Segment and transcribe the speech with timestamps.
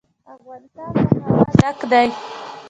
[0.35, 2.07] افغانستان له هوا ډک دی.